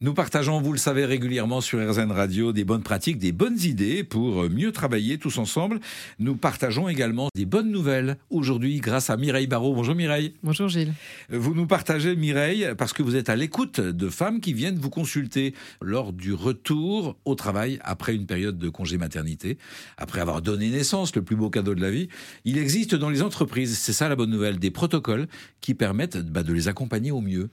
Nous 0.00 0.14
partageons, 0.14 0.60
vous 0.60 0.70
le 0.70 0.78
savez, 0.78 1.04
régulièrement 1.04 1.60
sur 1.60 1.80
RZN 1.80 2.12
Radio 2.12 2.52
des 2.52 2.62
bonnes 2.62 2.84
pratiques, 2.84 3.18
des 3.18 3.32
bonnes 3.32 3.58
idées 3.58 4.04
pour 4.04 4.48
mieux 4.48 4.70
travailler 4.70 5.18
tous 5.18 5.38
ensemble. 5.38 5.80
Nous 6.20 6.36
partageons 6.36 6.88
également 6.88 7.30
des 7.34 7.46
bonnes 7.46 7.72
nouvelles 7.72 8.16
aujourd'hui 8.30 8.78
grâce 8.78 9.10
à 9.10 9.16
Mireille 9.16 9.48
Barrault. 9.48 9.74
Bonjour 9.74 9.96
Mireille. 9.96 10.34
Bonjour 10.44 10.68
Gilles. 10.68 10.94
Vous 11.30 11.52
nous 11.52 11.66
partagez 11.66 12.14
Mireille 12.14 12.68
parce 12.78 12.92
que 12.92 13.02
vous 13.02 13.16
êtes 13.16 13.28
à 13.28 13.34
l'écoute 13.34 13.80
de 13.80 14.08
femmes 14.08 14.40
qui 14.40 14.52
viennent 14.52 14.78
vous 14.78 14.88
consulter 14.88 15.52
lors 15.82 16.12
du 16.12 16.32
retour 16.32 17.16
au 17.24 17.34
travail 17.34 17.80
après 17.82 18.14
une 18.14 18.26
période 18.26 18.56
de 18.56 18.68
congé 18.68 18.98
maternité, 18.98 19.58
après 19.96 20.20
avoir 20.20 20.42
donné 20.42 20.70
naissance, 20.70 21.12
le 21.16 21.22
plus 21.22 21.34
beau 21.34 21.50
cadeau 21.50 21.74
de 21.74 21.80
la 21.80 21.90
vie. 21.90 22.08
Il 22.44 22.56
existe 22.56 22.94
dans 22.94 23.10
les 23.10 23.20
entreprises, 23.20 23.76
c'est 23.76 23.92
ça 23.92 24.08
la 24.08 24.14
bonne 24.14 24.30
nouvelle, 24.30 24.60
des 24.60 24.70
protocoles 24.70 25.26
qui 25.60 25.74
permettent 25.74 26.18
bah, 26.18 26.44
de 26.44 26.52
les 26.52 26.68
accompagner 26.68 27.10
au 27.10 27.20
mieux. 27.20 27.50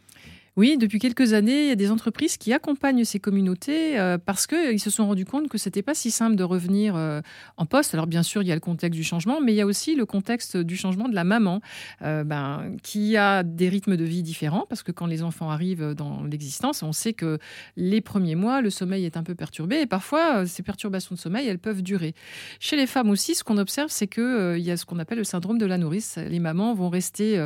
Oui, 0.57 0.77
depuis 0.77 0.99
quelques 0.99 1.33
années, 1.33 1.63
il 1.63 1.67
y 1.67 1.71
a 1.71 1.75
des 1.75 1.91
entreprises 1.91 2.37
qui 2.37 2.53
accompagnent 2.53 3.03
ces 3.03 3.19
communautés 3.19 3.99
euh, 3.99 4.17
parce 4.17 4.47
qu'ils 4.47 4.79
se 4.79 4.89
sont 4.89 5.05
rendus 5.05 5.25
compte 5.25 5.49
que 5.49 5.57
c'était 5.57 5.81
pas 5.81 5.93
si 5.93 6.11
simple 6.11 6.37
de 6.37 6.45
revenir 6.45 6.95
euh, 6.95 7.19
en 7.57 7.65
poste. 7.65 7.93
Alors 7.93 8.07
bien 8.07 8.23
sûr, 8.23 8.41
il 8.41 8.47
y 8.47 8.53
a 8.53 8.55
le 8.55 8.61
contexte 8.61 8.95
du 8.95 9.03
changement, 9.03 9.41
mais 9.41 9.51
il 9.51 9.57
y 9.57 9.61
a 9.61 9.65
aussi 9.65 9.95
le 9.95 10.05
contexte 10.05 10.55
du 10.55 10.77
changement 10.77 11.09
de 11.09 11.13
la 11.13 11.25
maman, 11.25 11.59
euh, 12.03 12.23
ben, 12.23 12.71
qui 12.83 13.17
a 13.17 13.43
des 13.43 13.67
rythmes 13.67 13.97
de 13.97 14.05
vie 14.05 14.23
différents 14.23 14.65
parce 14.69 14.81
que 14.81 14.93
quand 14.93 15.07
les 15.07 15.23
enfants 15.23 15.49
arrivent 15.49 15.93
dans 15.93 16.23
l'existence, 16.23 16.83
on 16.83 16.93
sait 16.93 17.11
que 17.11 17.37
les 17.75 17.99
premiers 17.99 18.35
mois, 18.35 18.61
le 18.61 18.69
sommeil 18.69 19.03
est 19.03 19.17
un 19.17 19.23
peu 19.23 19.35
perturbé 19.35 19.81
et 19.81 19.87
parfois 19.87 20.45
ces 20.45 20.63
perturbations 20.63 21.15
de 21.15 21.19
sommeil, 21.19 21.49
elles 21.49 21.59
peuvent 21.59 21.81
durer. 21.81 22.13
Chez 22.61 22.77
les 22.77 22.87
femmes 22.87 23.09
aussi, 23.09 23.35
ce 23.35 23.43
qu'on 23.43 23.57
observe, 23.57 23.89
c'est 23.89 24.07
que 24.07 24.55
il 24.57 24.63
y 24.63 24.71
a 24.71 24.77
ce 24.77 24.85
qu'on 24.85 24.99
appelle 24.99 25.17
le 25.17 25.25
syndrome 25.25 25.57
de 25.57 25.65
la 25.65 25.77
nourrice. 25.77 26.17
Les 26.17 26.39
mamans 26.39 26.73
vont 26.73 26.89
rester 26.89 27.45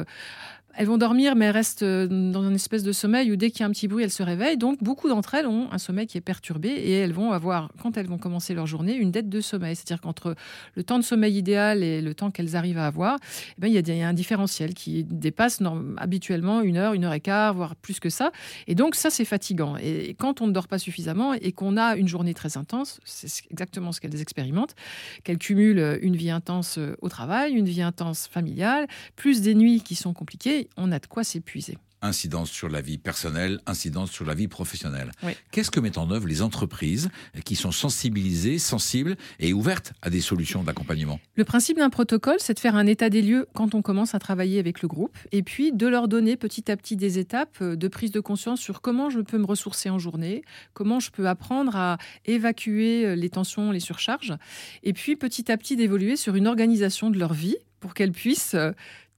elles 0.76 0.88
vont 0.88 0.98
dormir, 0.98 1.36
mais 1.36 1.46
elles 1.46 1.52
restent 1.52 1.84
euh, 1.84 2.08
dans 2.08 2.48
une 2.48 2.55
espèce 2.55 2.84
de 2.84 2.91
sommeil 2.91 3.32
où 3.32 3.36
dès 3.36 3.50
qu'il 3.50 3.62
y 3.62 3.64
a 3.64 3.66
un 3.66 3.72
petit 3.72 3.88
bruit, 3.88 4.04
elles 4.04 4.12
se 4.12 4.23
réveillent. 4.23 4.58
Donc, 4.58 4.82
beaucoup 4.84 5.09
d'entre 5.09 5.34
elles 5.34 5.48
ont 5.48 5.68
un 5.72 5.78
sommeil 5.78 6.08
qui 6.08 6.18
est 6.18 6.22
perturbé 6.22 6.70
et 6.70 6.94
elles 6.94 7.14
vont 7.14 7.32
avoir, 7.32 7.72
quand 7.82 7.98
elles 7.98 8.08
vont 8.08 8.18
commencer 8.18 8.53
leur 8.53 8.67
journée, 8.67 8.95
une 8.95 9.12
dette 9.12 9.30
de 9.30 9.42
sommeil. 9.42 9.75
C'est-à-dire 9.75 10.02
qu'entre 10.02 10.36
le 10.75 10.84
temps 10.84 11.00
de 11.00 11.03
sommeil 11.03 11.38
idéal 11.38 11.84
et 11.84 12.02
le 12.02 12.14
temps 12.14 12.31
qu'elles 12.31 12.56
arrivent 12.56 12.78
à 12.78 12.88
avoir, 12.88 13.17
eh 13.58 13.62
ben, 13.62 13.67
il, 13.67 13.73
y 13.73 14.02
a, 14.02 14.08
un 14.08 14.14
différentiel 14.14 14.73
qui 14.73 15.03
dépasse 15.03 15.59
habituellement 15.97 16.62
une 16.62 16.78
heure, 16.78 16.94
une 16.94 17.06
heure 17.06 17.14
et 17.14 17.20
quart, 17.20 17.53
voire 17.53 17.75
plus 17.75 18.00
que 18.00 18.09
ça. 18.09 18.31
Et 18.67 18.75
donc, 18.75 18.95
ça, 18.95 19.09
c'est 19.09 19.25
fatigant. 19.25 19.75
Et 19.78 20.16
quand 20.20 20.42
on 20.42 20.47
ne 20.47 20.52
dort 20.52 20.67
pas 20.67 20.78
suffisamment 20.78 21.34
et 21.34 21.52
qu'on 21.52 21.78
a 21.78 21.95
une 21.95 22.08
journée 22.08 22.34
très 22.34 22.58
intense, 22.58 23.00
c'est 23.03 23.30
exactement 23.52 23.92
ce 23.92 24.00
qu'elles 24.02 24.22
expérimentent, 24.22 24.75
qu'elles 25.23 25.40
cumulent 25.40 26.00
une 26.02 26.16
vie 26.16 26.30
intense 26.30 26.78
euh, 26.78 26.95
au 27.02 27.09
travail, 27.09 27.53
une 27.53 27.66
vie 27.66 27.81
intense 27.81 28.28
familiale, 28.28 28.88
plus 29.16 29.42
des 29.42 29.56
nuits 29.56 29.81
qui 29.81 29.95
sont 29.95 30.14
compliquées 30.14 30.59
on 30.78 30.92
a 30.92 31.00
de 31.00 31.08
quoi 31.08 31.24
s'épuiser. 31.24 31.78
Incidence 32.02 32.50
sur 32.50 32.70
la 32.70 32.80
vie 32.80 32.98
personnelle, 32.98 33.60
incidence 33.66 34.10
sur 34.10 34.24
la 34.24 34.34
vie 34.34 34.48
professionnelle. 34.48 35.12
Qu'est-ce 35.52 35.70
que 35.70 35.82
mettent 35.82 35.98
en 35.98 36.10
œuvre 36.12 36.28
les 36.28 36.42
entreprises 36.42 37.10
qui 37.44 37.58
sont 37.58 37.74
sensibilisées, 37.74 38.58
sensibles 38.58 39.18
et 39.42 39.52
ouvertes 39.52 39.92
à 40.02 40.10
des 40.10 40.22
solutions 40.22 40.64
d'accompagnement? 40.64 41.20
Le 41.36 41.44
principe 41.44 41.78
d'un 41.78 41.90
protocole, 41.90 42.38
c'est 42.40 42.54
de 42.54 42.60
faire 42.60 42.78
un 42.78 42.88
état 42.88 43.10
des 43.10 43.22
lieux 43.22 43.48
quand 43.54 43.76
on 43.76 43.82
commence 43.82 44.16
à 44.16 44.20
travailler 44.20 44.60
avec 44.60 44.82
le 44.82 44.88
groupe 44.88 45.18
et 45.34 45.44
puis 45.44 45.74
de 45.74 45.88
leur 45.88 46.08
donner 46.08 46.38
petit 46.38 46.72
à 46.72 46.78
petit 46.78 46.96
des 46.96 47.20
étapes 47.20 47.62
de 47.62 47.88
prise 47.90 48.12
de 48.12 48.22
conscience 48.22 48.62
sur 48.62 48.80
comment 48.80 49.10
je 49.10 49.20
peux 49.20 49.38
me 49.38 49.46
ressourcer 49.46 49.90
en 49.90 50.00
journée, 50.00 50.44
comment 50.74 51.02
je 51.02 51.12
peux 51.12 51.28
apprendre 51.28 51.76
à 51.76 51.98
évacuer 52.24 53.18
les 53.18 53.30
tensions, 53.30 53.72
les 53.72 53.82
surcharges 53.82 54.38
et 54.84 54.94
puis 54.94 55.18
petit 55.18 55.52
à 55.52 55.58
petit 55.58 55.76
d'évoluer 55.76 56.16
sur 56.16 56.36
une 56.36 56.48
organisation 56.48 57.10
de 57.10 57.20
leur 57.20 57.34
vie 57.34 57.58
pour 57.82 57.94
qu'elles 57.94 58.12
puissent 58.12 58.56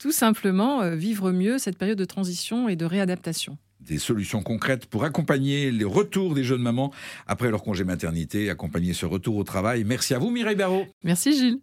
tout 0.02 0.12
simplement 0.12 0.82
euh, 0.82 0.96
vivre 0.96 1.32
mieux 1.32 1.60
cette 1.60 1.78
période 1.78 1.98
de 1.98 2.06
transition 2.06 2.68
et 2.68 2.76
de 2.76 2.86
réadaptation 2.86 3.58
des 3.82 3.98
solutions 3.98 4.44
concrètes 4.44 4.86
pour 4.86 5.04
accompagner 5.04 5.72
les 5.72 5.86
retours 5.86 6.36
des 6.36 6.44
jeunes 6.44 6.62
mamans 6.62 6.92
après 7.26 7.50
leur 7.50 7.64
congé 7.64 7.84
maternité, 7.84 8.52
accompagner 8.52 8.94
ce 8.94 9.08
retour 9.08 9.38
au 9.38 9.44
travail. 9.44 9.84
Merci 9.84 10.14
à 10.14 10.20
vous 10.20 10.30
Mireille 10.30 10.56
Barrault. 10.56 10.86
Merci 11.04 11.34
Gilles. 11.34 11.60